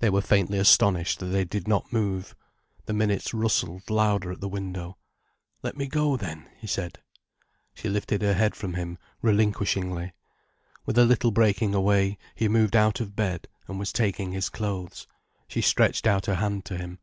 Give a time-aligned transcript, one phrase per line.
[0.00, 2.36] They were faintly astonished that they did not move.
[2.84, 4.98] The minutes rustled louder at the window.
[5.62, 6.98] "Let me go then," he said.
[7.72, 10.12] She lifted her head from him, relinquishingly.
[10.84, 15.06] With a little breaking away, he moved out of bed, and was taking his clothes.
[15.48, 16.98] She stretched out her hand to him.